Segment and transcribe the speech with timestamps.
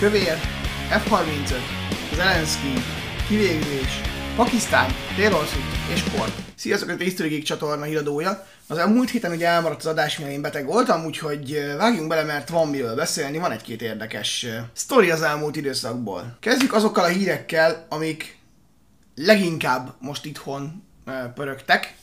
[0.00, 0.36] Kövér,
[0.90, 1.54] F-35,
[2.14, 2.72] Zelenszky,
[3.28, 4.00] kivégzés,
[4.36, 5.44] Pakisztán, Taylor
[5.92, 6.30] és Korn.
[6.54, 8.46] Sziasztok, ez a History csatorna híradója.
[8.66, 12.48] Az elmúlt héten ugye elmaradt az adás, mivel én beteg voltam, úgyhogy vágjunk bele, mert
[12.48, 16.36] van miről beszélni, van egy-két érdekes sztori az elmúlt időszakból.
[16.40, 18.38] Kezdjük azokkal a hírekkel, amik
[19.14, 20.82] leginkább most itthon
[21.34, 21.94] pörögtek,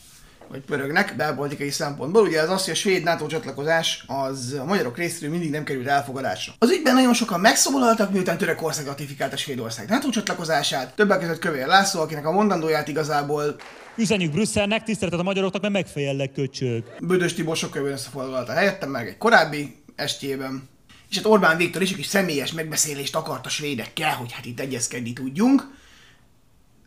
[0.50, 2.22] vagy pörögnek belpolitikai szempontból.
[2.22, 5.88] Ugye az az, hogy a svéd NATO csatlakozás az a magyarok részéről mindig nem került
[5.88, 6.54] elfogadásra.
[6.60, 10.96] Az ügyben nagyon sokan megszólaltak, miután Törökország ratifikálta Svédország NATO csatlakozását.
[10.96, 13.56] Többek között Kövér László, akinek a mondandóját igazából
[13.98, 16.84] Üzenjük Brüsszelnek, tiszteletet a magyaroknak, mert megfejellek köcsög.
[17.00, 20.70] Bödös Tibor sokkal összefoglalta helyettem, meg egy korábbi estjében.
[21.10, 25.14] És hát Orbán Viktor is, aki személyes megbeszélést akart a svédekkel, hogy hát itt egyezkedni
[25.14, 25.68] tudjunk.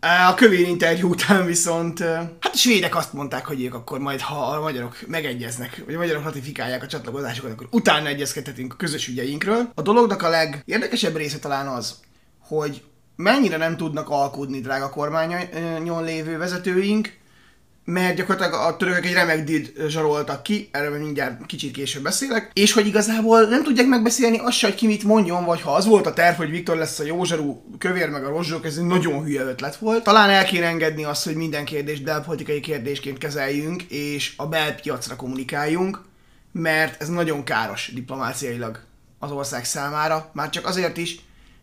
[0.02, 4.34] A kövér interjú után viszont, hát a svédek azt mondták, hogy ők akkor majd, ha
[4.34, 9.70] a magyarok megegyeznek, vagy a magyarok ratifikálják a csatlakozásokat, akkor utána egyezkedhetünk a közös ügyeinkről.
[9.74, 11.94] A dolognak a legérdekesebb része talán az,
[12.38, 12.82] hogy
[13.16, 17.18] mennyire nem tudnak alkudni, drága kormányon lévő vezetőink,
[17.84, 22.72] mert gyakorlatilag a törökök egy remek dílt zsaroltak ki, erről mindjárt kicsit később beszélek, és
[22.72, 26.06] hogy igazából nem tudják megbeszélni azt se, hogy ki mit mondjon, vagy ha az volt
[26.06, 29.22] a terv, hogy Viktor lesz a jó zsarú kövér meg a rozsók, ez egy nagyon
[29.22, 30.04] hülye ötlet volt.
[30.04, 36.00] Talán el kéne engedni azt, hogy minden kérdést belpolitikai kérdésként kezeljünk, és a belpiacra kommunikáljunk,
[36.52, 38.80] mert ez nagyon káros diplomáciailag
[39.18, 41.20] az ország számára, már csak azért is,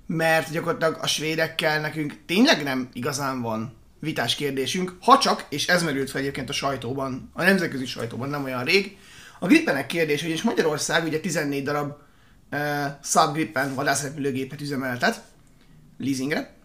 [0.08, 5.84] mert gyakorlatilag a svédekkel nekünk tényleg nem igazán van vitás kérdésünk, ha csak, és ez
[5.84, 8.98] merült fel egyébként a sajtóban, a nemzetközi sajtóban nem olyan rég,
[9.40, 11.94] a Gripenek kérdés, hogy és Magyarország ugye 14 darab
[12.52, 12.59] uh,
[13.03, 15.22] Saab Gripen vadászrepülőgépet üzemeltet
[15.98, 16.56] leasingre,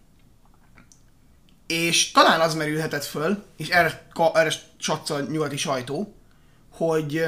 [1.67, 6.15] és talán az merülhetett föl, és erre, erre csatszol a nyugati sajtó,
[6.71, 7.27] hogy uh,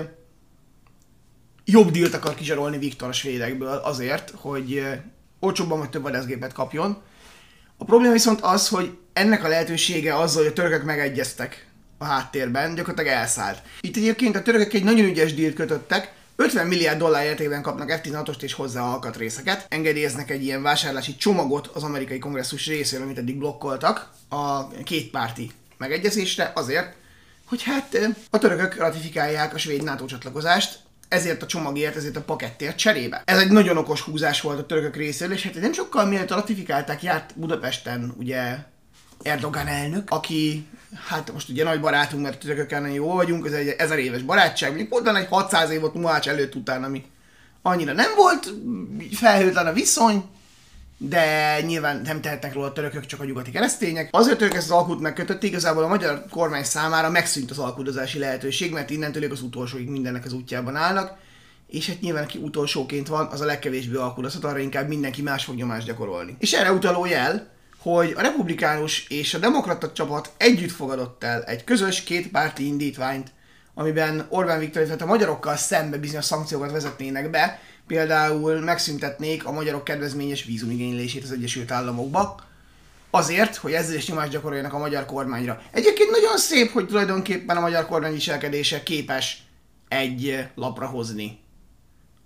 [1.65, 4.93] jobb dílt akar kizsarolni Viktor a svédekből azért, hogy uh,
[5.39, 7.01] olcsóbban vagy több vadászgépet kapjon.
[7.77, 12.75] A probléma viszont az, hogy ennek a lehetősége azzal, hogy a törökök megegyeztek a háttérben,
[12.75, 13.61] gyakorlatilag elszállt.
[13.81, 18.41] Itt egyébként a törökök egy nagyon ügyes dílt kötöttek, 50 milliárd dollár értékben kapnak F-16-ost
[18.41, 19.65] és hozzá alkatrészeket.
[19.69, 26.51] Engedélyeznek egy ilyen vásárlási csomagot az amerikai kongresszus részéről, amit eddig blokkoltak a kétpárti megegyezésre
[26.55, 26.95] azért,
[27.45, 27.97] hogy hát
[28.29, 33.21] a törökök ratifikálják a svéd NATO csatlakozást, ezért a csomagért, ezért a pakettért cserébe.
[33.25, 37.03] Ez egy nagyon okos húzás volt a törökök részéről, és hát nem sokkal mielőtt ratifikálták,
[37.03, 38.57] járt Budapesten ugye
[39.21, 40.67] Erdogan elnök, aki
[41.07, 44.69] hát most ugye nagy barátunk, mert törökökkel nagyon jó vagyunk, ez egy ezer éves barátság,
[44.69, 47.03] mondjuk volt egy 600 év volt Mohács előtt után, ami
[47.61, 48.53] annyira nem volt
[49.11, 50.23] felhőtlen a viszony,
[50.97, 54.09] de nyilván nem tehetnek róla a törökök, csak a nyugati keresztények.
[54.11, 58.71] Azért török ezt az alkut megkötötték, igazából a magyar kormány számára megszűnt az alkudozási lehetőség,
[58.71, 61.17] mert innentől ők az utolsóig mindennek az útjában állnak,
[61.67, 65.55] és hát nyilván aki utolsóként van, az a legkevésbé alkudozhat, arra inkább mindenki más fog
[65.55, 66.35] nyomást gyakorolni.
[66.39, 71.63] És erre utaló jel, hogy a republikánus és a demokrata csapat együtt fogadott el egy
[71.63, 73.31] közös kétpárti indítványt,
[73.73, 79.83] amiben Orbán Viktor, illetve a magyarokkal szembe bizonyos szankciókat vezetnének be, például megszüntetnék a magyarok
[79.83, 82.35] kedvezményes vízumigénylését az Egyesült Államokba,
[83.09, 85.61] azért, hogy ezzel is nyomást gyakoroljanak a magyar kormányra.
[85.71, 89.43] Egyébként nagyon szép, hogy tulajdonképpen a magyar kormány viselkedése képes
[89.87, 91.39] egy lapra hozni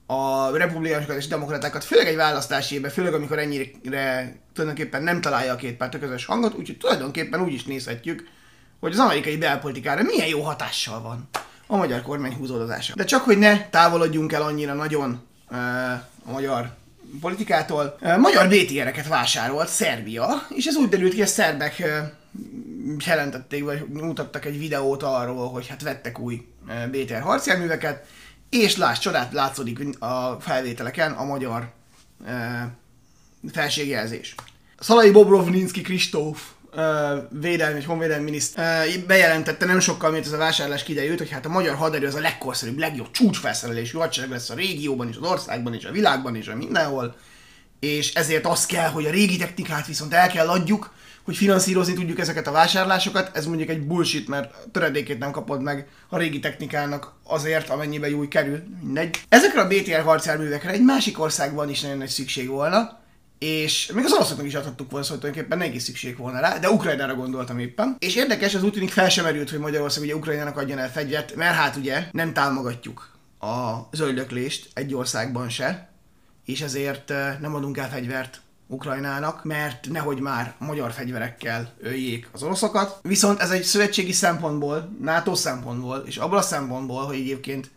[0.05, 3.71] a republikánusokat és demokratákat, főleg egy választási évben, főleg amikor ennyire
[4.53, 8.27] tulajdonképpen nem találja a két párt a közös hangot, úgyhogy tulajdonképpen úgy is nézhetjük,
[8.79, 11.29] hogy az amerikai belpolitikára milyen jó hatással van
[11.67, 12.93] a magyar kormány húzódozása.
[12.95, 15.27] De csak hogy ne távolodjunk el annyira nagyon
[16.25, 16.77] a magyar
[17.21, 21.87] politikától, uh, magyar BTR-eket vásárolt Szerbia, és ez úgy derült ki, a szerbek uh,
[23.05, 26.45] jelentették, vagy mutattak egy videót arról, hogy hát vettek új
[26.91, 28.05] BTR harcjárműveket,
[28.49, 31.71] és láss, csodát látszódik a felvételeken a magyar
[33.51, 34.35] felségjelzés.
[34.79, 36.51] Szalai Bobrovninski Kristóf
[37.29, 41.49] védelmi és honvédelmi miniszter bejelentette nem sokkal, mint ez a vásárlás kiderült, hogy hát a
[41.49, 45.85] magyar haderő az a legkorszerűbb, legjobb csúcsfelszerelésű hadsereg lesz a régióban is, az országban is,
[45.85, 47.15] a világban is, a mindenhol.
[47.79, 50.93] És ezért az kell, hogy a régi technikát viszont el kell adjuk,
[51.23, 55.87] hogy finanszírozni tudjuk ezeket a vásárlásokat, ez mondjuk egy bullshit, mert töredékét nem kapod meg
[56.09, 59.21] a régi technikának azért, amennyibe új kerül, mindegy.
[59.29, 62.99] Ezekre a BTR harcjárművekre egy másik országban is nagyon nagy szükség volna,
[63.39, 67.15] és még az oroszoknak is adhattuk volna, szóval tulajdonképpen neki szükség volna rá, de Ukrajnára
[67.15, 67.95] gondoltam éppen.
[67.99, 71.35] És érdekes, az úgy tűnik fel sem merült, hogy Magyarország ugye Ukrajnának adjon el fegyvert,
[71.35, 75.89] mert hát ugye nem támogatjuk a zöldöklést egy országban se,
[76.45, 77.09] és ezért
[77.41, 82.99] nem adunk el fegyvert Ukrajnának, mert nehogy már magyar fegyverekkel öljék az oroszokat.
[83.01, 87.71] Viszont ez egy szövetségi szempontból, NATO szempontból, és abból a szempontból, hogy egyébként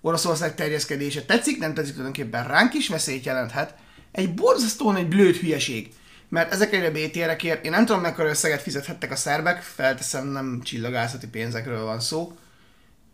[0.00, 3.74] Oroszország terjeszkedése tetszik, nem tetszik tulajdonképpen ránk is veszélyt jelenthet,
[4.16, 5.92] egy borzasztóan egy blőd hülyeség.
[6.28, 11.26] Mert ezekért a BTR-ekért én nem tudom mekkora összeget fizethettek a szerbek, felteszem nem csillagászati
[11.26, 12.36] pénzekről van szó,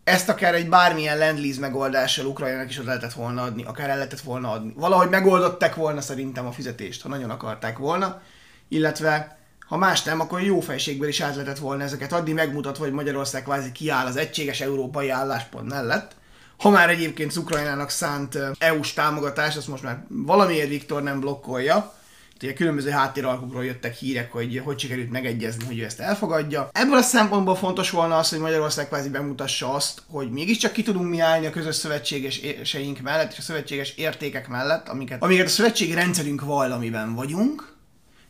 [0.05, 4.21] ezt akár egy bármilyen landlease megoldással Ukrajnának is oda lehetett volna adni, akár el lehetett
[4.21, 4.73] volna adni.
[4.77, 8.23] Valahogy megoldották volna szerintem a fizetést, ha nagyon akarták volna,
[8.69, 12.93] illetve ha más nem, akkor jó fejségből is át lehetett volna ezeket adni, megmutatva, hogy
[12.93, 16.15] Magyarország kvázi kiáll az egységes európai álláspont mellett.
[16.63, 21.95] Ha már egyébként Ukrajnának szánt EU-s támogatás, azt most már valamiért Viktor nem blokkolja,
[22.43, 26.69] ugye különböző háttéralkukról jöttek hírek, hogy hogy sikerült megegyezni, hogy ő ezt elfogadja.
[26.73, 31.09] Ebből a szempontból fontos volna az, hogy Magyarország kvázi bemutassa azt, hogy mégiscsak ki tudunk
[31.09, 35.95] mi állni a közös szövetségeseink mellett és a szövetséges értékek mellett, amiket, amiket a szövetségi
[35.95, 37.77] rendszerünk vall, amiben vagyunk.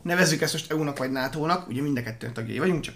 [0.03, 2.95] Nevezzük ezt most EU-nak vagy NATO-nak, ugye mind a kettőn tagjai vagyunk, csak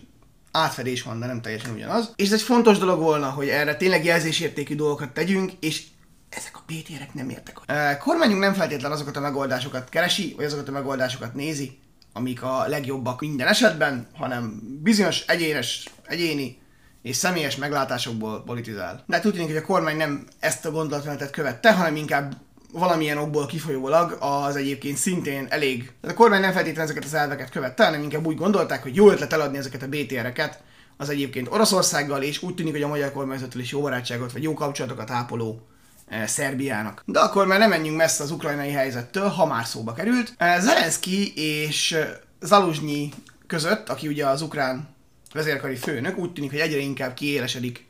[0.56, 2.12] átfedés van, de nem teljesen ugyanaz.
[2.16, 5.82] És ez egy fontos dolog volna, hogy erre tényleg jelzésértékű dolgokat tegyünk, és
[6.28, 7.58] ezek a BTR-ek nem értek.
[7.66, 11.78] A kormányunk nem feltétlen azokat a megoldásokat keresi, vagy azokat a megoldásokat nézi,
[12.12, 16.58] amik a legjobbak minden esetben, hanem bizonyos egyénes, egyéni
[17.02, 19.04] és személyes meglátásokból politizál.
[19.06, 22.36] De tűnik, hogy a kormány nem ezt a gondolatmenetet követte, hanem inkább
[22.78, 25.92] valamilyen okból kifolyólag az egyébként szintén elég.
[26.00, 29.10] Tehát a kormány nem feltétlenül ezeket az elveket követte, hanem inkább úgy gondolták, hogy jó
[29.10, 30.62] ötlet eladni ezeket a BTR-eket
[30.96, 34.54] az egyébként Oroszországgal, és úgy tűnik, hogy a magyar kormányzattal is jó barátságot vagy jó
[34.54, 35.66] kapcsolatokat ápoló
[36.08, 37.02] eh, Szerbiának.
[37.06, 40.34] De akkor már nem menjünk messze az ukrajnai helyzettől, ha már szóba került.
[40.36, 42.08] Eh, Zelenszky és eh,
[42.40, 43.12] Zaluzsnyi
[43.46, 44.88] között, aki ugye az ukrán
[45.32, 47.86] vezérkari főnök, úgy tűnik, hogy egyre inkább kiélesedik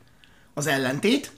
[0.53, 1.31] az ellentét,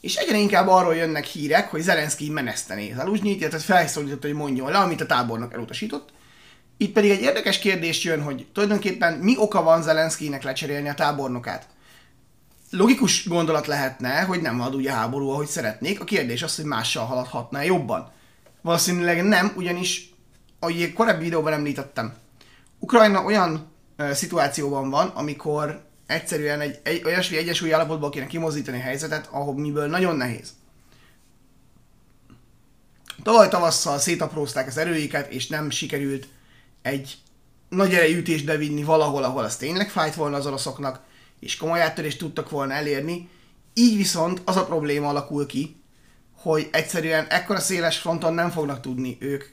[0.00, 4.78] és egyre inkább arról jönnek hírek, hogy Zelenszky menesztené Zaluzsnyit, illetve felszólította, hogy mondjon le,
[4.78, 6.12] amit a tábornok elutasított.
[6.76, 11.66] Itt pedig egy érdekes kérdés jön, hogy tulajdonképpen mi oka van Zelenszkynek lecserélni a tábornokát?
[12.70, 16.00] Logikus gondolat lehetne, hogy nem ad ugye háború, ahogy szeretnék.
[16.00, 18.12] A kérdés az, hogy mással haladhatna jobban.
[18.62, 20.14] Valószínűleg nem, ugyanis,
[20.58, 22.14] ahogy korábbi videóban említettem,
[22.78, 23.72] Ukrajna olyan
[24.12, 29.86] szituációban van, amikor egyszerűen egy, egy olyasmi egyesúly állapotból kéne kimozdítani a helyzetet, ahol miből
[29.86, 30.52] nagyon nehéz.
[33.22, 36.28] Tavaly tavasszal szétaprózták az erőiket, és nem sikerült
[36.82, 37.18] egy
[37.68, 41.00] nagy erejű ütést bevinni valahol, ahol az tényleg fájt volna az oroszoknak,
[41.40, 43.28] és komoly áttörést tudtak volna elérni.
[43.74, 45.76] Így viszont az a probléma alakul ki,
[46.36, 49.44] hogy egyszerűen ekkora széles fronton nem fognak tudni ők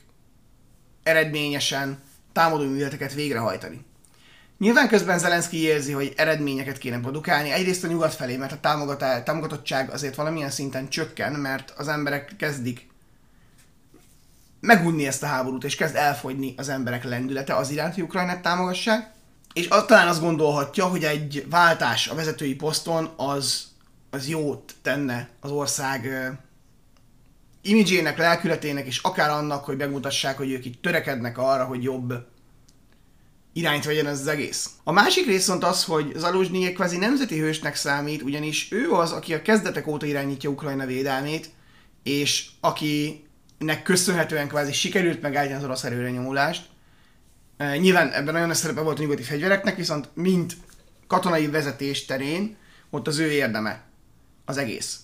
[1.04, 2.04] eredményesen
[2.34, 3.86] támadó műveleteket végrehajtani.
[4.58, 9.24] Nyilván közben Zelenszky érzi, hogy eredményeket kéne produkálni, egyrészt a nyugat felé, mert a támogatá-
[9.24, 12.88] támogatottság azért valamilyen szinten csökken, mert az emberek kezdik
[14.60, 19.12] megunni ezt a háborút, és kezd elfogyni az emberek lendülete az iránt, hogy Ukrajnát támogassák,
[19.54, 23.68] és az, talán azt gondolhatja, hogy egy váltás a vezetői poszton az,
[24.10, 26.28] az jót tenne az ország ö,
[27.62, 32.14] imidzsének, lelkületének, és akár annak, hogy megmutassák, hogy ők itt törekednek arra, hogy jobb
[33.58, 34.70] irányt vegyen ez az egész.
[34.84, 39.34] A másik rész viszont az, hogy Zaluzsnyi kvázi nemzeti hősnek számít, ugyanis ő az, aki
[39.34, 41.50] a kezdetek óta irányítja Ukrajna védelmét,
[42.04, 46.66] és akinek köszönhetően kvázi sikerült megállítani az orosz erőre nyomulást.
[47.58, 50.58] E, nyilván ebben nagyon nagy szerepe volt a nyugati fegyvereknek, viszont mint
[51.08, 52.56] katonai vezetés terén
[52.90, 53.84] ott az ő érdeme
[54.46, 55.00] az egész.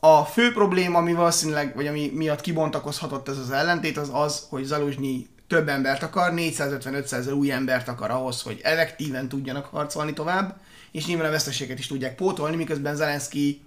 [0.00, 4.64] A fő probléma, ami valószínűleg, vagy ami miatt kibontakozhatott ez az ellentét, az az, hogy
[4.64, 10.60] Zaluzsnyi több embert akar, 450-500 új embert akar ahhoz, hogy effektíven tudjanak harcolni tovább,
[10.92, 13.60] és nyilván a veszteséget is tudják pótolni, miközben Zelenszky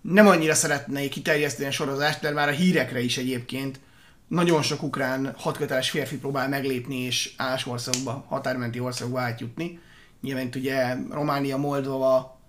[0.00, 3.80] nem annyira szeretne kiterjeszteni a sorozást, mert már a hírekre is egyébként
[4.28, 9.80] nagyon sok ukrán hatköteles férfi próbál meglépni és más országokba, határmenti országokba átjutni.
[10.20, 12.40] Nyilván itt ugye Románia, Moldova,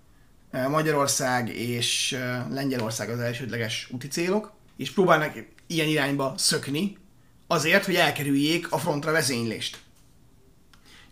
[0.50, 5.32] eh, Magyarország és eh, Lengyelország az elsődleges úti célok, és próbálnak
[5.66, 6.96] ilyen irányba szökni,
[7.46, 9.78] azért, hogy elkerüljék a frontra vezénylést.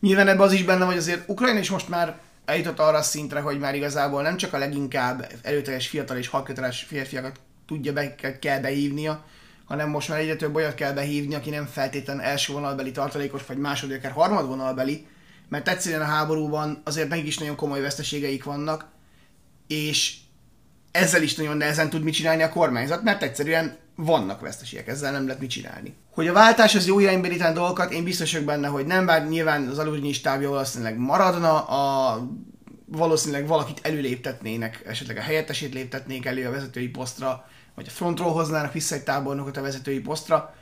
[0.00, 3.40] Nyilván ebben az is benne, hogy azért Ukrajna is most már eljutott arra a szintre,
[3.40, 8.60] hogy már igazából nem csak a leginkább erőteljes fiatal és halköteles férfiakat tudja be, kell
[8.60, 9.24] behívnia,
[9.64, 13.56] hanem most már egyre több olyat kell behívni, aki nem feltétlen első vonalbeli tartalékos, vagy
[13.56, 15.06] második, akár harmadvonalbeli,
[15.48, 18.86] mert egyszerűen a háborúban azért nekik is nagyon komoly veszteségeik vannak,
[19.66, 20.16] és
[20.94, 25.26] ezzel is nagyon nehezen tud mit csinálni a kormányzat, mert egyszerűen vannak veszteségek, ezzel nem
[25.26, 25.94] lehet mit csinálni.
[26.10, 29.28] Hogy a váltás az jó irányba indítani dolgokat, én biztos vagyok benne, hogy nem, bár
[29.28, 32.18] nyilván az aludnyi stábja valószínűleg maradna, a
[32.86, 38.72] valószínűleg valakit előléptetnének, esetleg a helyettesét léptetnék elő a vezetői posztra, vagy a frontról hoznának
[38.72, 40.54] vissza egy tábornokot a vezetői posztra.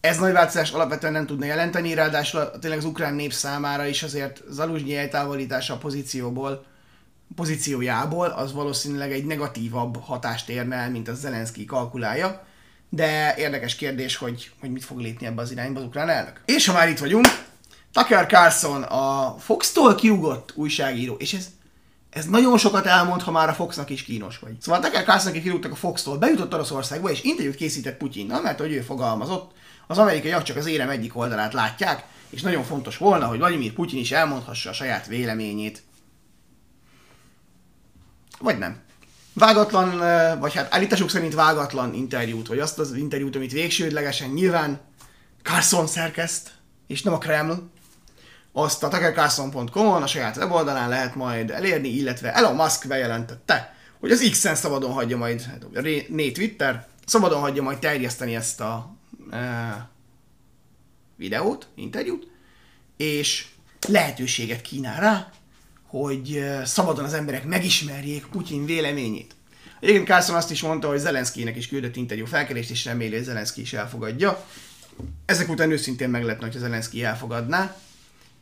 [0.00, 4.42] Ez nagy változás alapvetően nem tudna jelenteni, ráadásul tényleg az ukrán nép számára is azért
[4.48, 6.64] Zaluzsnyi eltávolítása a pozícióból,
[7.34, 12.46] pozíciójából, az valószínűleg egy negatívabb hatást érne el, mint a Zelenszky kalkulálja.
[12.88, 16.40] De érdekes kérdés, hogy, hogy mit fog lépni ebbe az irányba az ukrán elnök.
[16.44, 17.26] És ha már itt vagyunk,
[17.92, 21.48] Tucker Carlson, a Fox-tól kiugott újságíró, és ez,
[22.10, 24.52] ez nagyon sokat elmond, ha már a Foxnak is kínos vagy.
[24.60, 28.72] Szóval Tucker Carlson, aki kirúgtak a Fox-tól, bejutott Oroszországba, és interjút készített Putyinnal, mert hogy
[28.72, 29.52] ő fogalmazott,
[29.86, 34.00] az amerikaiak csak az érem egyik oldalát látják, és nagyon fontos volna, hogy Vladimir Putyin
[34.00, 35.82] is elmondhassa a saját véleményét.
[38.42, 38.80] Vagy nem.
[39.34, 39.98] Vágatlan,
[40.38, 44.80] vagy hát állításuk szerint vágatlan interjút, vagy azt az interjút, amit végsődlegesen nyilván
[45.42, 46.50] Carlson szerkeszt,
[46.86, 47.70] és nem a Kreml,
[48.52, 54.28] azt a tuckercarlson.com-on, a saját weboldalán lehet majd elérni, illetve Elon Musk bejelentette, hogy az
[54.30, 55.64] X-en szabadon hagyja majd, hát
[56.08, 58.94] né Twitter, szabadon hagyja majd terjeszteni ezt a
[59.30, 59.88] e,
[61.16, 62.26] videót, interjút,
[62.96, 63.46] és
[63.88, 65.30] lehetőséget kínál rá,
[65.92, 69.34] hogy szabadon az emberek megismerjék Putyin véleményét.
[69.80, 73.60] Egyébként Carlson azt is mondta, hogy Zelenszkinek is küldött interjú felkerést, és reméli, hogy Zelenszky
[73.60, 74.44] is elfogadja.
[75.26, 77.76] Ezek után őszintén meglepne, hogy Zelenszky elfogadná.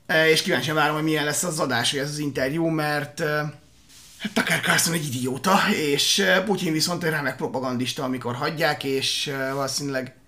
[0.07, 3.21] E, És kíváncsian várom, hogy milyen lesz az adás, vagy ez az interjú, mert
[4.19, 5.59] hát Tucker Carlson egy idióta,
[5.93, 10.20] és Putyin viszont egy remek propagandista, amikor hagyják, és valószínűleg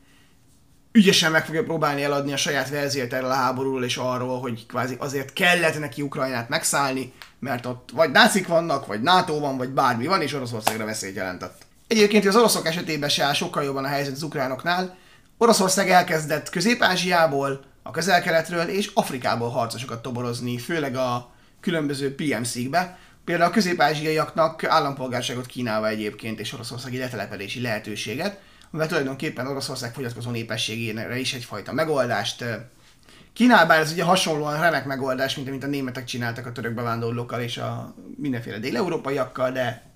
[0.93, 4.97] ügyesen meg fogja próbálni eladni a saját verziót erről a háborúról és arról, hogy kvázi
[4.99, 10.07] azért kellett neki Ukrajnát megszállni, mert ott vagy nácik vannak, vagy NATO van, vagy bármi
[10.07, 11.63] van, és Oroszországra veszélyt jelentett.
[11.87, 14.97] Egyébként az oroszok esetében se áll sokkal jobban a helyzet az ukránoknál.
[15.39, 21.31] Oroszország elkezdett Közép-Ázsiából, a közel-keletről és Afrikából harcosokat toborozni, főleg a
[21.61, 22.99] különböző PMC-kbe.
[23.25, 28.41] Például a közép-ázsiaiaknak állampolgárságot kínálva egyébként és oroszországi letelepedési lehetőséget,
[28.73, 32.45] amivel tulajdonképpen Oroszország fogyatkozó népességére is egyfajta megoldást
[33.33, 37.41] kínál, bár ez ugye hasonlóan remek megoldás, mint amit a németek csináltak a török bevándorlókkal
[37.41, 39.91] és a mindenféle dél-európaiakkal, de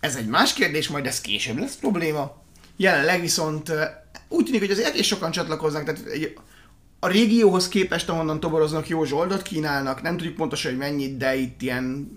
[0.00, 2.42] ez egy más kérdés, majd ez később lesz probléma.
[2.76, 3.72] Jelenleg viszont
[4.28, 6.38] úgy tűnik, hogy azért egész sokan csatlakoznak, tehát egy,
[7.00, 11.62] a régióhoz képest, ahonnan toboroznak, jó zsoldot kínálnak, nem tudjuk pontosan, hogy mennyit, de itt
[11.62, 12.10] ilyen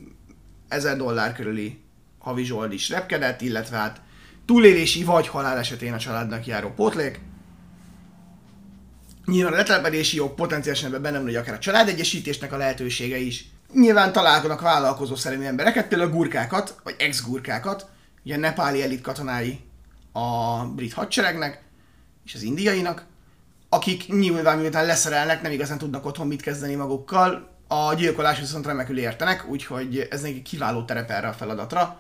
[0.68, 1.80] 1000 dollár körüli
[2.20, 4.02] havi zsold is repkedett, illetve hát
[4.50, 7.20] túlélési vagy halál esetén a családnak járó pótlék.
[9.26, 13.46] Nyilván a letelepedési jog potenciálisan ebben benne hogy akár a családegyesítésnek a lehetősége is.
[13.74, 17.90] Nyilván találkoznak vállalkozó szeremű embereket, például gurkákat, vagy ex-gurkákat,
[18.26, 19.60] ugye nepáli elit katonái
[20.12, 21.64] a brit hadseregnek,
[22.26, 23.06] és az indiainak,
[23.70, 28.98] akik nyilván miután leszerelnek, nem igazán tudnak otthon mit kezdeni magukkal, a gyilkolás viszont remekül
[28.98, 32.00] értenek, úgyhogy ez neki kiváló terep erre a feladatra.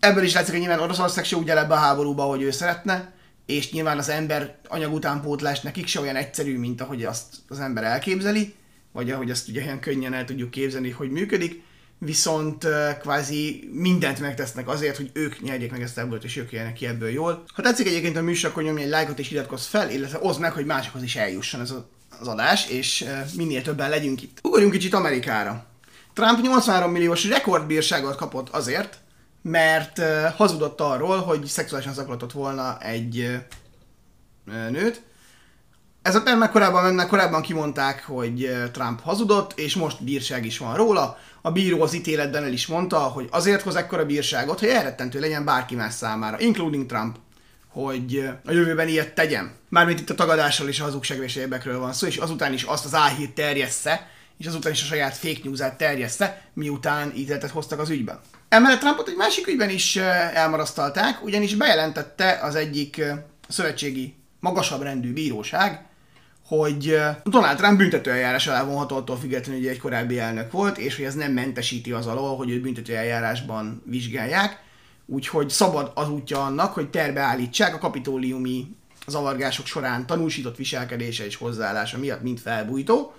[0.00, 3.12] Ebből is látszik, hogy nyilván Oroszország se úgy el ebbe a háborúba, ahogy ő szeretne,
[3.46, 7.84] és nyilván az ember anyag utánpótlás nekik se olyan egyszerű, mint ahogy azt az ember
[7.84, 8.54] elképzeli,
[8.92, 11.62] vagy ahogy azt ugye olyan könnyen el tudjuk képzelni, hogy működik,
[11.98, 12.66] viszont
[13.00, 17.08] kvázi mindent megtesznek azért, hogy ők nyerjék meg ezt ebből, és ők jöjjenek ki ebből
[17.08, 17.44] jól.
[17.54, 20.52] Ha tetszik egyébként a műsor, akkor nyomj egy lájkot és iratkozz fel, illetve oszd meg,
[20.52, 21.88] hogy másokhoz is eljusson ez a-
[22.20, 23.04] az adás, és
[23.36, 24.38] minél többen legyünk itt.
[24.42, 25.66] Ugorjunk kicsit Amerikára.
[26.12, 28.98] Trump 83 milliós rekordbírságot kapott azért,
[29.50, 30.00] mert
[30.36, 33.38] hazudott arról, hogy szexuálisan zaklatott volna egy
[34.70, 35.02] nőt,
[36.02, 40.76] ez a per korábban menne, korábban kimondták, hogy Trump hazudott, és most bírság is van
[40.76, 41.18] róla.
[41.42, 45.44] A bíró az ítéletben el is mondta, hogy azért hoz ekkora bírságot, hogy elrettentő legyen
[45.44, 47.16] bárki más számára, including Trump,
[47.68, 49.52] hogy a jövőben ilyet tegyen.
[49.68, 52.94] Mármint itt a tagadással és a hazugságvés érdekről van szó, és azután is azt az
[52.94, 58.20] álhírt terjessze, és azután is a saját fake news-át terjessze, miután ítéletet hoztak az ügyben.
[58.48, 63.02] Emellett Trumpot egy másik ügyben is elmarasztalták, ugyanis bejelentette az egyik
[63.48, 65.86] szövetségi magasabb rendű bíróság,
[66.46, 71.04] hogy Donald Trump büntetőeljárás alá vonható attól függetlenül, hogy egy korábbi elnök volt, és hogy
[71.04, 74.60] ez nem mentesíti az alól, hogy őt büntetőeljárásban vizsgálják,
[75.06, 78.76] úgyhogy szabad az útja annak, hogy terbe állítsák a kapitóliumi
[79.06, 83.14] zavargások során tanúsított viselkedése és hozzáállása miatt mind felbújtó.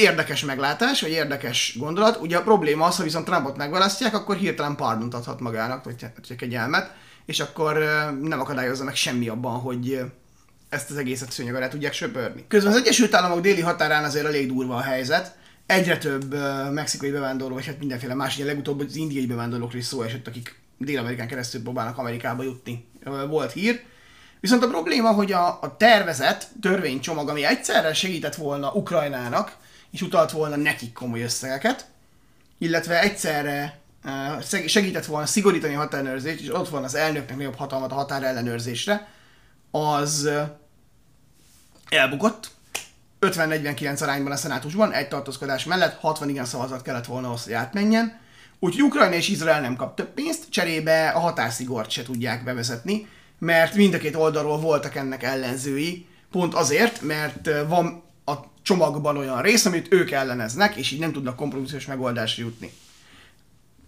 [0.00, 2.20] Érdekes meglátás, vagy érdekes gondolat.
[2.20, 6.36] Ugye a probléma az, ha viszont Trumpot megválasztják, akkor hirtelen pardont adhat magának, vagy vagy
[6.36, 6.92] kegyelmet,
[7.26, 7.78] és akkor
[8.22, 10.00] nem akadályozza meg semmi abban, hogy
[10.68, 12.44] ezt az egészet szőnyeg alá tudják söpörni.
[12.48, 15.36] Közben az Egyesült Államok déli határán azért elég durva a helyzet.
[15.66, 16.34] Egyre több
[16.72, 20.60] mexikai bevándorló, vagy hát mindenféle más, ugye legutóbb az indiai bevándorlókról is szó esett, akik
[20.78, 22.88] Dél-Amerikán keresztül próbálnak Amerikába jutni.
[23.28, 23.80] Volt hír.
[24.40, 29.56] Viszont a probléma, hogy a, a tervezett törvénycsomag, ami egyszerre segített volna Ukrajnának,
[29.90, 31.86] és utalt volna nekik komoly összegeket,
[32.58, 37.92] illetve egyszerre eh, segített volna szigorítani a határellenőrzést, és ott van az elnöknek nagyobb hatalmat
[37.92, 39.08] a határellenőrzésre,
[39.70, 40.48] az eh,
[41.88, 42.50] elbukott.
[43.20, 48.20] 50-49 arányban a szenátusban, egy tartózkodás mellett 60 igen szavazat kellett volna ahhoz, hogy átmenjen.
[48.58, 53.74] Úgyhogy Ukrajna és Izrael nem kap több pénzt, cserébe a határszigort se tudják bevezetni, mert
[53.74, 59.42] mind a két oldalról voltak ennek ellenzői, pont azért, mert eh, van a csomagban olyan
[59.42, 62.72] rész, amit ők elleneznek, és így nem tudnak kompromisszus megoldásra jutni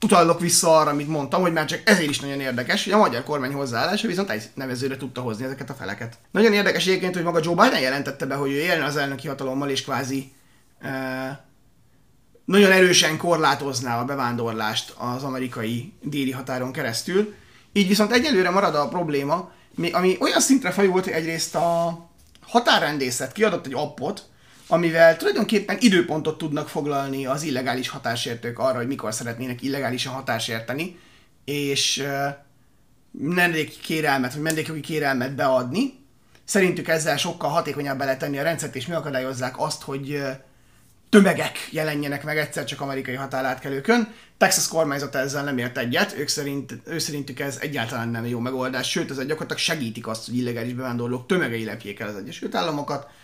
[0.03, 3.23] utalok vissza arra, amit mondtam, hogy már csak ezért is nagyon érdekes, hogy a magyar
[3.23, 6.19] kormány hozzáállása viszont egy nevezőre tudta hozni ezeket a feleket.
[6.31, 9.71] Nagyon érdekes egyébként, hogy maga Joe Biden jelentette be, hogy ő élne az elnöki hatalommal,
[9.71, 10.33] és kvázi
[10.81, 11.45] e,
[12.45, 17.35] nagyon erősen korlátozná a bevándorlást az amerikai déli határon keresztül.
[17.73, 21.99] Így viszont egyelőre marad a probléma, mi- ami olyan szintre fajult, hogy egyrészt a
[22.47, 24.23] határrendészet kiadott egy appot,
[24.73, 30.99] amivel tulajdonképpen időpontot tudnak foglalni az illegális határsértők arra, hogy mikor szeretnének illegálisan határsérteni,
[31.45, 32.07] és
[33.11, 35.95] menedéki kérelmet, vagy menedékjogi kérelmet beadni.
[36.45, 40.23] Szerintük ezzel sokkal hatékonyabbá lehet tenni a rendszert, és megakadályozzák azt, hogy
[41.09, 44.15] tömegek jelenjenek meg egyszer csak amerikai határátkelőkön.
[44.39, 48.91] Texas kormányzata ezzel nem ért egyet, ők szerint, ő szerintük ez egyáltalán nem jó megoldás,
[48.91, 53.21] sőt, ez gyakorlatilag segítik azt, hogy illegális bevándorlók tömegei lepjék el az Egyesült Államokat.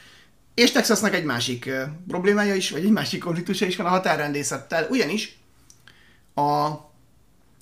[0.59, 1.71] És Texasnak egy másik
[2.09, 5.39] problémája is, vagy egy másik konfliktusa is van a határrendészettel, ugyanis
[6.35, 6.41] a,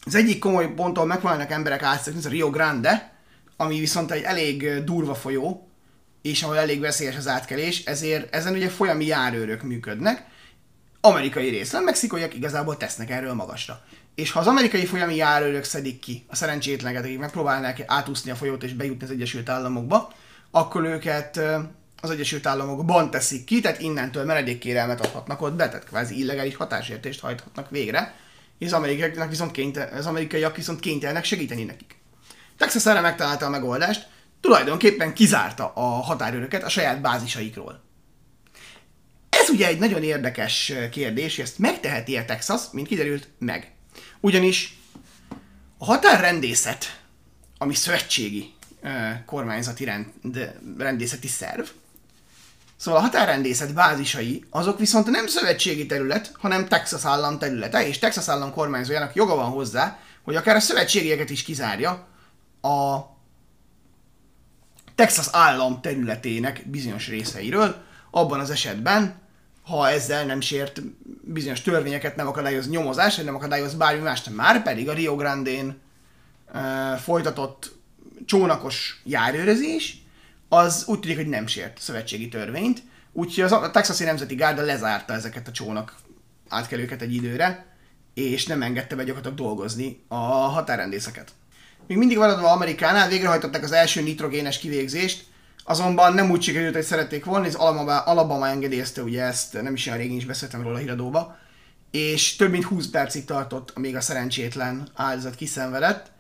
[0.05, 3.13] az egyik komoly ponton megpróbálnak emberek átszökni, ez a Rio Grande,
[3.57, 5.69] ami viszont egy elég durva folyó,
[6.23, 10.25] és ahol elég veszélyes az átkelés, ezért ezen ugye folyami járőrök működnek,
[11.01, 13.85] amerikai részen, mexikaiak igazából tesznek erről magasra.
[14.15, 18.63] És ha az amerikai folyami járőrök szedik ki a szerencsétleneket, akik megpróbálnak átúszni a folyót
[18.63, 20.13] és bejutni az Egyesült Államokba,
[20.51, 21.41] akkor őket
[22.01, 27.21] az Egyesült Államokban teszik ki, tehát innentől menedékkérelmet adhatnak ott be, tehát kvázi illegális hatásértést
[27.21, 28.15] hajthatnak végre,
[28.59, 31.97] és az amerikaiak viszont, kényte, az amerikaiak viszont kénytelenek segíteni nekik.
[32.57, 34.09] Texas erre megtalálta a megoldást,
[34.41, 37.85] tulajdonképpen kizárta a határőröket a saját bázisaikról.
[39.29, 43.73] Ez ugye egy nagyon érdekes kérdés, hogy ezt megteheti-e Texas, mint kiderült, meg.
[44.21, 44.79] Ugyanis
[45.79, 47.01] a határrendészet,
[47.59, 48.55] ami szövetségi
[49.27, 50.07] kormányzati rend,
[50.79, 51.67] rendészeti szerv,
[52.77, 58.29] Szóval a határrendészet bázisai, azok viszont nem szövetségi terület, hanem Texas állam területe, és Texas
[58.29, 62.07] állam kormányzójának joga van hozzá, hogy akár a szövetségieket is kizárja
[62.61, 62.99] a
[64.95, 69.15] Texas állam területének bizonyos részeiről, abban az esetben,
[69.63, 70.83] ha ezzel nem sért
[71.23, 75.81] bizonyos törvényeket, nem akadályoz nyomozás, vagy nem akadályoz bármi mást, már pedig a Rio Grande-n
[76.55, 77.73] uh, folytatott
[78.27, 80.06] csónakos járőrözés,
[80.49, 82.83] az úgy tűnik, hogy nem sért szövetségi törvényt,
[83.13, 85.95] úgyhogy az, a Texasi Nemzeti Gárda lezárta ezeket a csónak
[86.49, 87.67] átkelőket egy időre,
[88.15, 91.31] és nem engedte be gyakorlatilag dolgozni a határrendészeket.
[91.87, 95.25] Még mindig maradva Amerikánál végrehajtották az első nitrogénes kivégzést,
[95.65, 99.87] azonban nem úgy sikerült, hogy szerették volna, az Alabama, Alabama engedélyezte ugye ezt, nem is
[99.87, 101.39] olyan régen is beszéltem róla a híradóba,
[101.91, 106.11] és több mint 20 percig tartott, amíg a szerencsétlen áldozat kiszenvedett,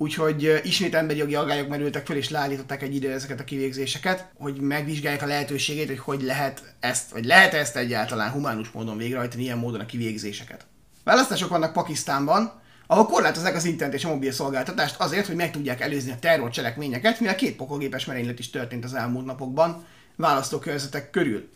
[0.00, 4.60] úgyhogy ismét emberi jogi aggályok merültek föl, és leállították egy idő ezeket a kivégzéseket, hogy
[4.60, 9.58] megvizsgálják a lehetőségét, hogy hogy lehet ezt, vagy lehet ezt egyáltalán humánus módon végrehajtani ilyen
[9.58, 10.66] módon a kivégzéseket.
[11.04, 12.52] Választások vannak Pakisztánban,
[12.86, 17.20] ahol korlátozzák az internet és a mobil szolgáltatást azért, hogy meg tudják előzni a terrorcselekményeket,
[17.20, 19.84] mivel két pokolgépes merénylet is történt az elmúlt napokban
[20.16, 21.48] választókörzetek körül.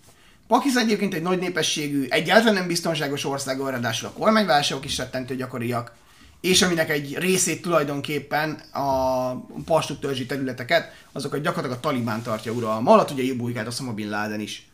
[0.46, 6.02] Pakisztán egyébként egy nagy népességű, egyáltalán nem biztonságos ország, ráadásul a kormányválságok is rettentő gyakoriak,
[6.44, 9.30] és aminek egy részét tulajdonképpen a
[9.64, 14.40] pastú törzsi területeket, azokat gyakorlatilag a Talibán tartja uralma alatt, ugye Ibujkát Osama Bin Laden
[14.40, 14.68] is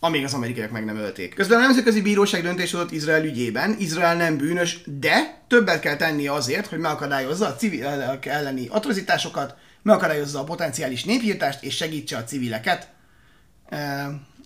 [0.00, 1.34] amíg az amerikaiak meg nem ölték.
[1.34, 3.76] Közben a Nemzetközi Bíróság döntés hozott Izrael ügyében.
[3.78, 10.40] Izrael nem bűnös, de többet kell tennie azért, hogy megakadályozza a civilek elleni atrocitásokat, megakadályozza
[10.40, 12.88] a potenciális néphírtást és segítse a civileket.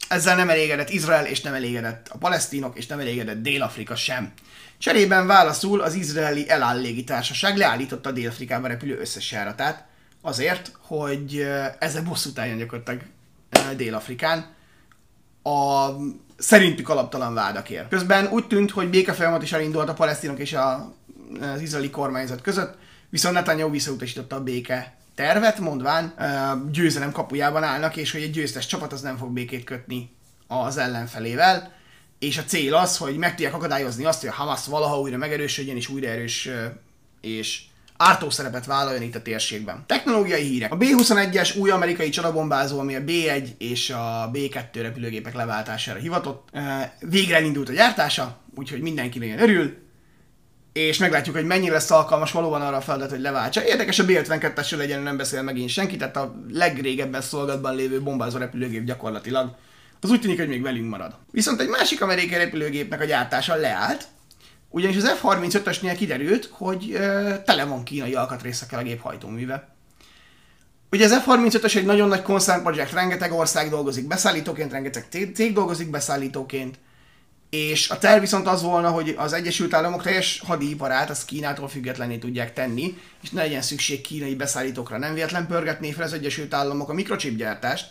[0.09, 4.33] Ezzel nem elégedett Izrael, és nem elégedett a palesztinok, és nem elégedett Dél-Afrika sem.
[4.79, 9.87] Cserében válaszul az izraeli Elál légitársaság leállította Dél-Afrikába repülő összes járatát,
[10.21, 13.01] azért, hogy eh, ezzel bosszút álljon gyakorlatilag
[13.51, 14.55] eh, Dél-Afrikán
[15.43, 15.89] a
[16.39, 17.89] szerintük alaptalan vádakért.
[17.89, 20.95] Közben úgy tűnt, hogy békefolyamat is elindult a palesztinok és a,
[21.41, 22.77] az izraeli kormányzat között,
[23.11, 26.15] viszont Netanyahu visszautasította a béke tervet, mondván
[26.73, 30.11] győzelem kapujában állnak, és hogy egy győztes csapat az nem fog békét kötni
[30.47, 31.73] az ellenfelével,
[32.19, 35.77] és a cél az, hogy meg tudják akadályozni azt, hogy a Hamas valaha újra megerősödjön,
[35.77, 36.49] és újra erős
[37.21, 37.63] és
[37.97, 39.85] ártó szerepet vállaljon itt a térségben.
[39.87, 40.73] Technológiai hírek.
[40.73, 46.49] A B-21-es új amerikai csatabombázó, ami a B-1 és a B-2 repülőgépek leváltására hivatott,
[47.01, 49.77] végre elindult a gyártása, úgyhogy mindenki nagyon örül.
[50.73, 53.65] És meglátjuk, hogy mennyi lesz alkalmas valóban arra a feladat, hogy leváltsa.
[53.65, 58.85] Érdekes, a B-52-esről legyen nem beszél megint senki, tehát a legrégebben szolgálatban lévő bombázó repülőgép
[58.85, 59.55] gyakorlatilag.
[60.01, 61.15] Az úgy tűnik, hogy még velünk marad.
[61.31, 64.07] Viszont egy másik amerikai repülőgépnek a gyártása leállt,
[64.69, 69.69] ugyanis az F-35-ösnél kiderült, hogy ö, tele van kínai alkatrészekkel a gép hajtóműve.
[70.91, 75.91] Ugye az F-35-ös egy nagyon nagy concern project, rengeteg ország dolgozik beszállítóként, rengeteg cég dolgozik
[75.91, 76.79] beszállítóként,
[77.55, 82.17] és a terv viszont az volna, hogy az Egyesült Államok teljes hadiiparát az Kínától függetlenné
[82.17, 84.99] tudják tenni, és ne legyen szükség kínai beszállítókra.
[84.99, 87.91] Nem véletlen pörgetné fel az Egyesült Államok a mikrochip gyártást.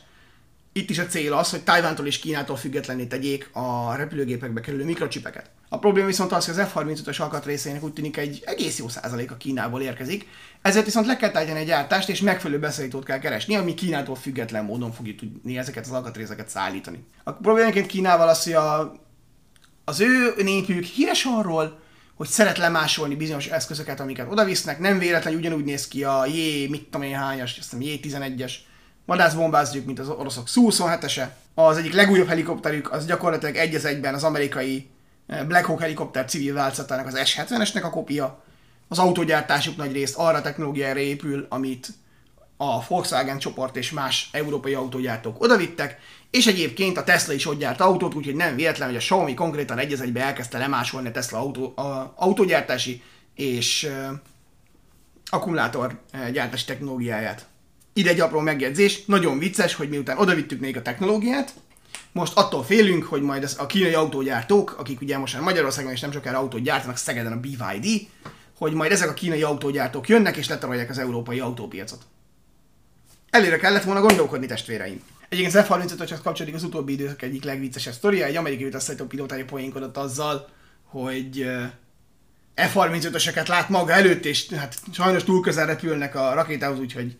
[0.74, 5.50] Itt is a cél az, hogy Tajvántól és Kínától függetlenné tegyék a repülőgépekbe kerülő mikrocsipeket.
[5.70, 8.86] A probléma viszont az, hogy az F-35-ös alkatrészének úgy tűnik egy egész jó
[9.28, 10.28] a Kínából érkezik,
[10.62, 14.66] ezért viszont le kell tárgyalni egy gyártást, és megfelelő beszállítót kell keresni, ami Kínától független
[14.66, 17.04] módon fogja tudni ezeket az alkatrészeket szállítani.
[17.24, 19.01] A problémaként Kínával az, hogy a
[19.86, 21.80] az ő népük híres arról,
[22.16, 24.80] hogy szeret lemásolni bizonyos eszközöket, amiket odavisznek.
[24.80, 28.54] Nem véletlenül ugyanúgy néz ki a J, mit tudom én hányas, azt hiszem J11-es
[29.06, 31.28] vadászbombázjuk, mint az oroszok Su-27-ese.
[31.54, 34.90] Az egyik legújabb helikopterük az gyakorlatilag egy az egyben az amerikai
[35.28, 38.44] eh, Black Hawk helikopter civil változatának az S-70-esnek a kopia.
[38.88, 41.88] Az autógyártásuk nagy részt arra a technológiára épül, amit
[42.64, 46.00] a Volkswagen csoport és más európai autógyártók odavittek,
[46.32, 49.78] és egyébként a Tesla is ott gyárt autót, úgyhogy nem véletlen, hogy a Xiaomi konkrétan
[49.78, 53.02] egy egybe elkezdte lemásolni a Tesla autó, a autógyártási
[53.36, 54.18] és uh,
[55.30, 57.48] akkumulátor uh, gyártási technológiáját.
[57.94, 61.54] Ide egy apró megjegyzés, nagyon vicces, hogy miután odavittük még a technológiát,
[62.12, 66.12] most attól félünk, hogy majd a kínai autógyártók, akik ugye most már Magyarországon és nem
[66.12, 68.08] sokára autót gyártanak, Szegeden a BYD,
[68.58, 72.02] hogy majd ezek a kínai autógyártók jönnek és letarolják az európai autópiacot.
[73.32, 75.02] Előre kellett volna gondolkodni, testvéreim.
[75.30, 78.26] Egyébként az F-35-öshez kapcsolódik az utóbbi idők egyik legviccesebb sztoria.
[78.26, 80.48] Egy amerikai utasszállító pilótája poénkodott azzal,
[80.84, 81.42] hogy
[82.56, 87.18] eh, F-35-öseket lát maga előtt, és hát sajnos túl közel repülnek a rakétához, úgyhogy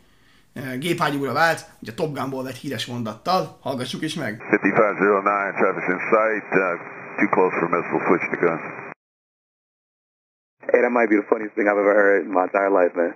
[0.54, 3.58] eh, gépágyúra vált, ugye a Top Gunból vett híres mondattal.
[3.62, 4.42] Hallgassuk is meg.
[4.50, 6.80] 5509, traffic in sight, uh,
[7.20, 8.60] too close for missile, switch to gun.
[10.72, 13.16] Hey, that might be the funniest thing I've ever heard in my entire life, man.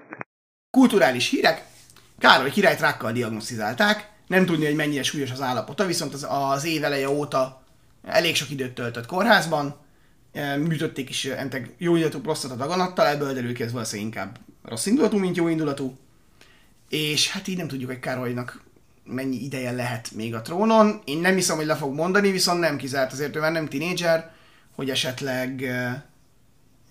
[0.70, 1.74] Kulturális hírek.
[2.20, 6.84] Károly királyt rákkal diagnosztizálták, nem tudni, hogy mennyire súlyos az állapota, viszont az, az év
[6.84, 7.64] eleje óta
[8.04, 9.86] elég sok időt töltött kórházban,
[10.36, 14.86] E, műtötték is entek jó indulatú prostata daganattal, ebből derül ki, ez valószínűleg inkább rossz
[14.86, 15.98] indulatú, mint jó indulatú.
[16.90, 18.64] És hát így nem tudjuk, hogy Károlynak
[19.04, 21.02] mennyi ideje lehet még a trónon.
[21.06, 24.32] Én nem hiszem, hogy le fog mondani, viszont nem kizárt, azért ő már nem tinédzser,
[24.76, 26.06] hogy esetleg e,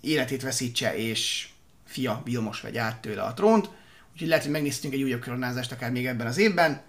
[0.00, 1.48] életét veszítse, és
[1.84, 3.68] fia Vilmos vegy át tőle a trónt.
[4.14, 6.82] Úgyhogy lehet, hogy megnéztünk egy újabb koronázást akár még ebben az évben.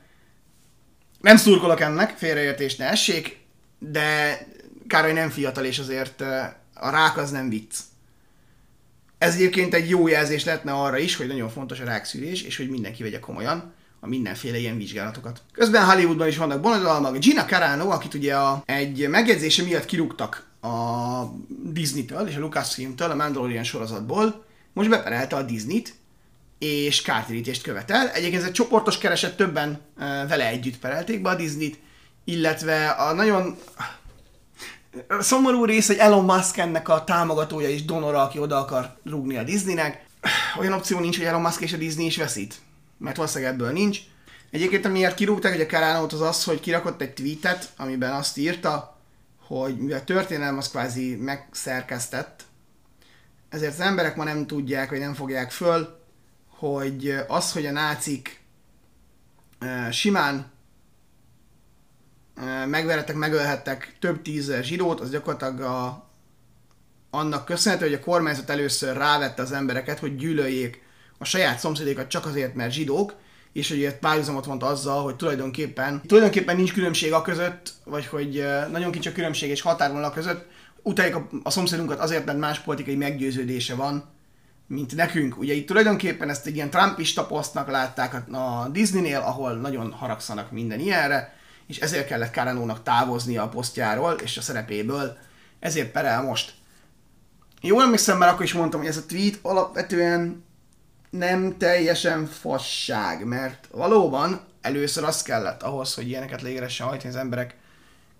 [1.21, 3.39] Nem szurkolok ennek, félreértés ne essék,
[3.79, 4.39] de
[4.87, 7.75] Károly nem fiatal, és azért eh, a rák az nem vicc.
[9.17, 12.69] Ez egyébként egy jó jelzés lehetne arra is, hogy nagyon fontos a rákszűrés, és hogy
[12.69, 15.41] mindenki vegye komolyan a mindenféle ilyen vizsgálatokat.
[15.51, 17.17] Közben Hollywoodban is vannak bonadalmak.
[17.17, 21.23] Gina Carano, akit ugye a, egy megjegyzése miatt kirúgtak a
[21.63, 25.93] Disney-től és a Lucasfilm-től a Mandalorian sorozatból, most beperelte a Disney-t,
[26.59, 28.09] és kártérítést követel.
[28.09, 31.79] Egyébként ez egy csoportos kereset, többen e, vele együtt perelték be a Disney-t,
[32.23, 33.57] illetve a nagyon
[35.19, 39.43] szomorú rész, hogy Elon Musk ennek a támogatója és donora, aki oda akar rúgni a
[39.43, 40.05] Disneynek.
[40.59, 42.55] Olyan opció nincs, hogy Elon Musk és a Disney is veszít,
[42.97, 43.99] mert valószínűleg ebből nincs.
[44.51, 48.97] Egyébként amiért kirúgták, hogy a Carano-t az az, hogy kirakott egy tweetet, amiben azt írta,
[49.47, 52.43] hogy mivel a történelem az kvázi megszerkesztett,
[53.49, 56.04] ezért az emberek ma nem tudják, vagy nem fogják föl,
[56.57, 58.41] hogy az, hogy a nácik
[59.91, 60.53] simán
[62.65, 66.09] megverettek, megölhettek több tízezer zsidót, az gyakorlatilag a,
[67.09, 70.83] annak köszönhető, hogy a kormányzat először rávette az embereket, hogy gyűlöljék
[71.17, 73.15] a saját szomszédékat csak azért, mert zsidók,
[73.53, 78.45] és hogy ilyet párhuzamot vont azzal, hogy tulajdonképpen, tulajdonképpen nincs különbség a között, vagy hogy
[78.71, 80.47] nagyon kicsi a különbség és határvonal között,
[80.81, 84.14] utáljuk a, a szomszédunkat azért, mert más politikai meggyőződése van,
[84.67, 85.37] mint nekünk.
[85.37, 90.79] Ugye itt tulajdonképpen ezt egy ilyen trumpista posztnak látták a, Disneynél, ahol nagyon haragszanak minden
[90.79, 91.33] ilyenre,
[91.67, 95.17] és ezért kellett Karanónak távoznia a posztjáról és a szerepéből,
[95.59, 96.53] ezért perel most.
[97.61, 100.43] Jól emlékszem, mert akkor is mondtam, hogy ez a tweet alapvetően
[101.09, 107.55] nem teljesen fasság, mert valóban először az kellett ahhoz, hogy ilyeneket légeressen hajtani az emberek,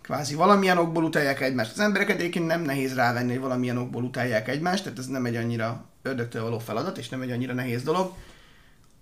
[0.05, 1.71] kvázi valamilyen okból utálják egymást.
[1.71, 5.35] Az embereket egyébként nem nehéz rávenni, hogy valamilyen okból utálják egymást, tehát ez nem egy
[5.35, 8.13] annyira ördögtől való feladat, és nem egy annyira nehéz dolog.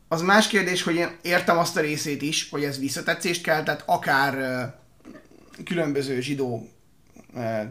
[0.07, 3.83] Az más kérdés, hogy én értem azt a részét is, hogy ez visszatetszést kell, tehát
[3.85, 4.35] akár
[5.65, 6.69] különböző zsidó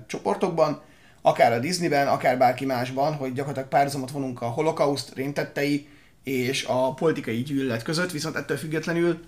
[0.06, 0.82] csoportokban,
[1.22, 5.88] akár a Disneyben, akár bárki másban, hogy gyakorlatilag párhuzamot vonunk a holokauszt rémtettei
[6.22, 9.20] és a politikai gyűlölet között, viszont ettől függetlenül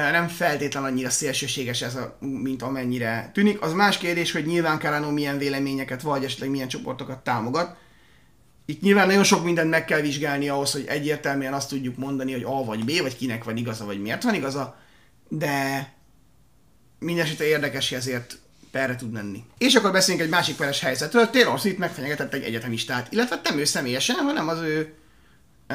[0.00, 3.60] nem feltétlen annyira szélsőséges ez, a, mint amennyire tűnik.
[3.60, 7.76] Az más kérdés, hogy nyilván Carano milyen véleményeket vagy esetleg milyen csoportokat támogat.
[8.66, 12.42] Itt nyilván nagyon sok mindent meg kell vizsgálni ahhoz, hogy egyértelműen azt tudjuk mondani, hogy
[12.42, 14.76] A vagy B, vagy kinek van igaza, vagy miért van igaza,
[15.28, 15.88] de
[16.98, 18.38] mindenesetre érdekes, ezért
[18.70, 19.44] perre tud menni.
[19.58, 21.30] És akkor beszéljünk egy másik peres helyzetről.
[21.30, 24.94] Taylor Swift megfenyegetett egy egyetemistát, illetve nem ő személyesen, hanem az ő
[25.66, 25.74] ö,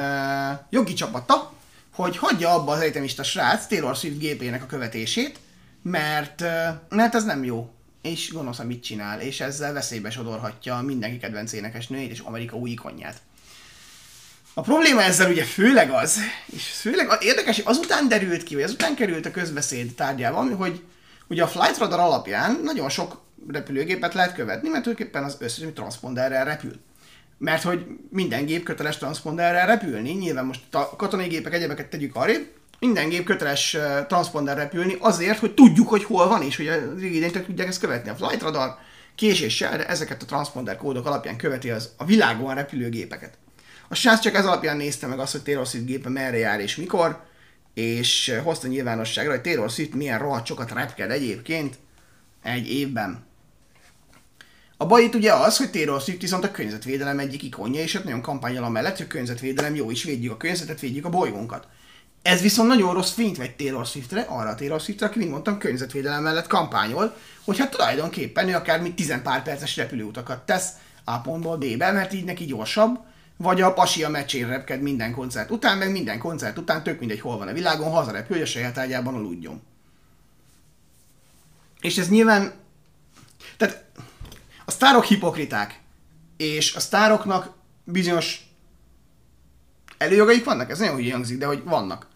[0.70, 1.53] jogi csapata,
[1.94, 5.38] hogy hagyja abba az egyetemista srác Taylor Swift gépének a követését,
[5.82, 6.40] mert,
[6.88, 7.70] mert ez nem jó.
[8.02, 13.16] És gonosz, mit csinál, és ezzel veszélybe sodorhatja mindenki kedvenc énekesnőjét és Amerika új ikonját.
[14.54, 18.94] A probléma ezzel ugye főleg az, és főleg érdekes, hogy azután derült ki, vagy azután
[18.94, 20.82] került a közbeszéd tárgyában, hogy
[21.28, 25.72] ugye a Flight Radar alapján nagyon sok repülőgépet lehet követni, mert tulajdonképpen az összes, ami
[25.72, 26.80] transponderrel repül.
[27.38, 32.46] Mert hogy minden gép köteles transponderrel repülni, nyilván most a katonai gépek egyebeket tegyük arrébb,
[32.78, 33.76] minden gép köteles
[34.08, 38.10] transponder repülni azért, hogy tudjuk, hogy hol van, és hogy az igények tudják ezt követni.
[38.10, 38.76] A Flight Radar
[39.14, 43.38] késéssel, de ezeket a transponder kódok alapján követi az a világon repülő gépeket.
[43.88, 46.76] A srác csak ez alapján nézte meg azt, hogy Taylor Swift gépe merre jár és
[46.76, 47.22] mikor,
[47.74, 51.74] és hozta nyilvánosságra, hogy Taylor Swift milyen rohadt sokat repked egyébként
[52.42, 53.26] egy évben.
[54.76, 58.04] A baj itt ugye az, hogy Taylor Swift viszont a környezetvédelem egyik ikonja, és ott
[58.04, 61.66] nagyon kampányol mellett, hogy a környezetvédelem jó is, védjük a környezetet, védjük a bolygónkat.
[62.22, 65.58] Ez viszont nagyon rossz fényt vegy Taylor Swiftre, arra a Taylor Swiftre, aki, mint mondtam,
[65.58, 70.68] környezetvédelem mellett kampányol, hogy hát tulajdonképpen ő akár mint 10 pár perces repülőutakat tesz
[71.04, 72.98] A pontból B-be, mert így neki gyorsabb,
[73.36, 77.20] vagy a pasi a meccsén repked minden koncert után, meg minden koncert után tök mindegy
[77.20, 79.62] hol van a világon, hazarepül, hogy a saját ágyában aludjon.
[81.80, 82.52] És ez nyilván,
[83.56, 83.84] tehát
[84.64, 85.80] a sztárok hipokriták,
[86.36, 87.52] és a sztároknak
[87.84, 88.48] bizonyos
[89.98, 92.12] előjogaik vannak, ez nagyon úgy hangzik, de hogy vannak.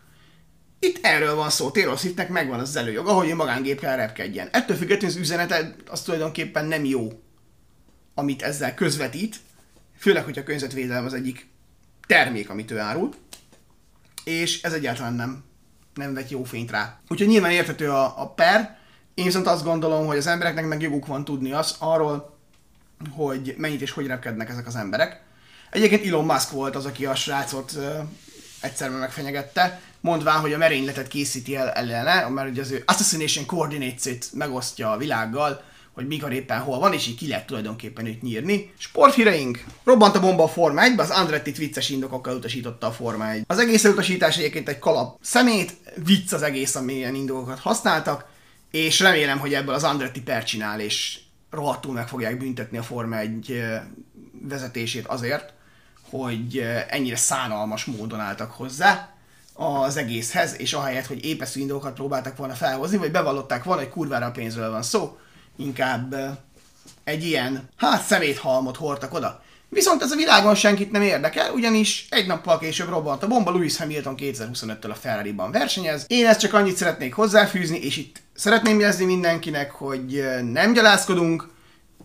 [0.79, 4.49] Itt erről van szó, Taylor Swiftnek megvan az előjoga, hogy a magángépkel repkedjen.
[4.53, 7.23] Ettől függetlenül az üzenete az tulajdonképpen nem jó,
[8.15, 9.37] amit ezzel közvetít,
[9.99, 11.49] főleg, hogy a környezetvédelem az egyik
[12.07, 13.11] termék, amit ő árul,
[14.25, 15.45] és ez egyáltalán nem,
[15.95, 17.01] nem vett jó fényt rá.
[17.09, 18.79] Úgyhogy nyilván érthető a, a per,
[19.15, 22.38] én viszont azt gondolom, hogy az embereknek meg joguk van tudni az arról,
[23.11, 25.21] hogy mennyit és hogy repkednek ezek az emberek.
[25.71, 27.85] Egyébként Elon Musk volt az, aki a srácot uh,
[28.61, 34.29] egyszer megfenyegette, mondván, hogy a merényletet készíti el ellene, mert ugye az ő Assassination Coordinates-it
[34.33, 35.63] megosztja a világgal,
[35.99, 38.73] hogy mikor éppen hol van, és így ki lehet tulajdonképpen őt nyírni.
[38.79, 39.65] Sporthíreink!
[39.85, 43.45] Robbant a bomba a Forma 1 az Andretti vicces indokokkal utasította a Forma 1.
[43.47, 48.27] Az egész utasítás egyébként egy kalap szemét, vicc az egész, amilyen indokokat használtak,
[48.71, 51.19] és remélem, hogy ebből az Andretti per csinál, és
[51.51, 53.63] rohadtul meg fogják büntetni a Forma 1
[54.43, 55.53] vezetését azért,
[56.11, 56.59] hogy
[56.89, 59.09] ennyire szánalmas módon álltak hozzá
[59.55, 64.27] az egészhez, és ahelyett, hogy épeszű indokokat próbáltak volna felhozni, vagy bevallották volna, hogy kurvára
[64.27, 65.19] a pénzről van szó,
[65.57, 66.15] inkább
[67.05, 69.43] egy ilyen, hát szeméthalmot hordtak oda.
[69.69, 73.77] Viszont ez a világon senkit nem érdekel, ugyanis egy nappal később robbant a bomba, Lewis
[73.77, 76.05] Hamilton 2025-től a Ferrari-ban versenyez.
[76.07, 81.49] Én ezt csak annyit szeretnék hozzáfűzni, és itt szeretném jelezni mindenkinek, hogy nem gyalázkodunk,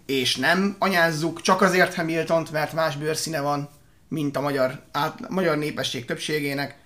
[0.05, 3.69] és nem anyázzuk csak azért Hamiltont, mert más bőrszíne van,
[4.07, 6.77] mint a magyar, át, magyar népesség többségének,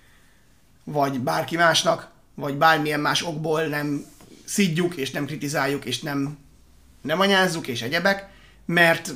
[0.84, 4.04] vagy bárki másnak, vagy bármilyen más okból nem
[4.44, 6.38] szidjuk, és nem kritizáljuk, és nem,
[7.02, 8.28] nem anyázzuk, és egyebek,
[8.66, 9.14] mert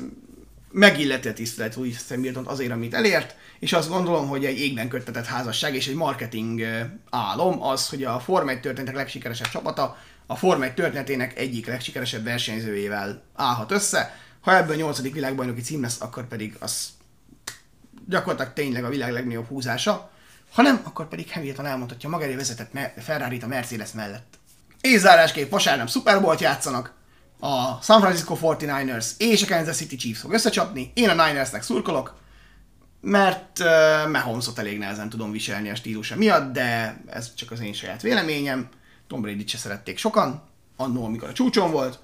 [0.72, 5.26] megilleti a tisztelet új Hamilton azért, amit elért, és azt gondolom, hogy egy égben köttetett
[5.26, 6.62] házasság és egy marketing
[7.10, 12.24] álom az, hogy a Forma 1 történetek legsikeresebb csapata a Forma 1 történetének egyik legsikeresebb
[12.24, 14.16] versenyzőjével állhat össze.
[14.40, 15.12] Ha ebből 8.
[15.12, 16.88] világbajnoki cím lesz, akkor pedig az
[18.08, 20.10] gyakorlatilag tényleg a világ legnagyobb húzása.
[20.52, 24.38] Ha nem, akkor pedig Hamilton elmondhatja maga elé vezetett ferrari a Mercedes mellett.
[24.80, 26.92] És zárásképp vasárnap Super játszanak,
[27.44, 30.90] a San Francisco 49ers és a Kansas City Chiefs fog összecsapni.
[30.94, 32.14] Én a Ninersnek szurkolok,
[33.00, 37.72] mert uh, Mahomesot elég nehezen tudom viselni a stílusa miatt, de ez csak az én
[37.72, 38.68] saját véleményem.
[39.08, 40.42] Tom Brady-t se szerették sokan,
[40.76, 41.98] annól, amikor a csúcson volt,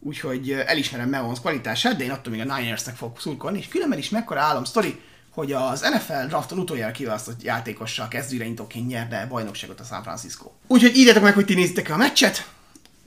[0.00, 4.10] úgyhogy elismerem Mahomes kvalitását, de én attól még a Ninersnek fogok szurkolni, és különben is
[4.10, 5.00] mekkora állam sztori,
[5.30, 10.50] hogy az NFL drafton utoljára kiválasztott játékossal kezdőirányítóként nyerte bajnokságot a San Francisco.
[10.66, 12.46] Úgyhogy írjátok meg, hogy ti nézitek a meccset,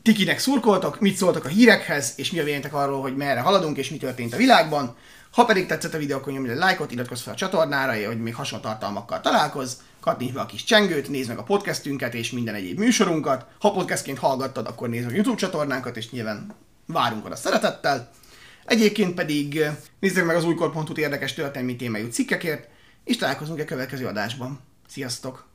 [0.05, 3.77] ti kinek szurkoltok, mit szóltak a hírekhez, és mi a véleményetek arról, hogy merre haladunk,
[3.77, 4.95] és mi történt a világban.
[5.31, 8.35] Ha pedig tetszett a videó, akkor nyomj egy lájkot, iratkozz fel a csatornára, hogy még
[8.35, 12.79] hasonló tartalmakkal találkozz, kattints be a kis csengőt, nézd meg a podcastünket és minden egyéb
[12.79, 13.45] műsorunkat.
[13.59, 18.09] Ha podcastként hallgattad, akkor nézd meg a YouTube csatornánkat, és nyilván várunk oda szeretettel.
[18.65, 22.67] Egyébként pedig eh, nézzék meg az újkor.hu érdekes történelmi témájú cikkekért,
[23.03, 24.59] és találkozunk a következő adásban.
[24.87, 25.45] Sziasztok!